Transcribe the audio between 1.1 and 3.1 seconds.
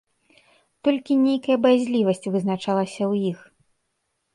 нейкая баязлівасць вызначалася